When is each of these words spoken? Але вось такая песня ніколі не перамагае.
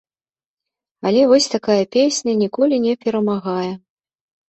Але 1.09 1.21
вось 1.33 1.49
такая 1.57 1.77
песня 1.99 2.37
ніколі 2.43 2.83
не 2.89 2.93
перамагае. 3.07 3.73